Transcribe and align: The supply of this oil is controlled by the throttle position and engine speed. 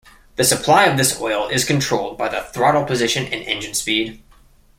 The 0.35 0.43
supply 0.43 0.85
of 0.85 0.97
this 0.97 1.21
oil 1.21 1.47
is 1.49 1.63
controlled 1.63 2.17
by 2.17 2.27
the 2.27 2.41
throttle 2.41 2.83
position 2.85 3.25
and 3.27 3.43
engine 3.43 3.75
speed. 3.75 4.23